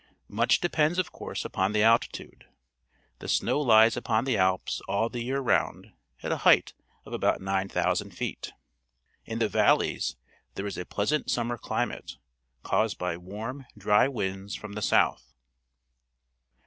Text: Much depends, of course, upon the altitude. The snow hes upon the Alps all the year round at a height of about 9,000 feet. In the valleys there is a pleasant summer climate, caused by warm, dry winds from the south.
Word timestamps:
Much 0.29 0.59
depends, 0.59 0.97
of 0.97 1.11
course, 1.11 1.45
upon 1.45 1.73
the 1.73 1.83
altitude. 1.83 2.45
The 3.19 3.27
snow 3.27 3.63
hes 3.67 3.95
upon 3.95 4.25
the 4.25 4.35
Alps 4.35 4.81
all 4.87 5.09
the 5.09 5.21
year 5.23 5.39
round 5.41 5.93
at 6.23 6.31
a 6.31 6.37
height 6.37 6.73
of 7.05 7.13
about 7.13 7.39
9,000 7.39 8.09
feet. 8.09 8.51
In 9.25 9.37
the 9.37 9.47
valleys 9.47 10.15
there 10.55 10.65
is 10.65 10.75
a 10.79 10.85
pleasant 10.87 11.29
summer 11.29 11.59
climate, 11.59 12.17
caused 12.63 12.97
by 12.97 13.15
warm, 13.15 13.67
dry 13.77 14.07
winds 14.07 14.55
from 14.55 14.73
the 14.73 14.81
south. 14.81 15.35